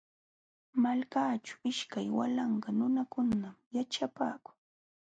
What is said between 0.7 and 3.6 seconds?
Malkaaćhu ishkay walanka nunakunam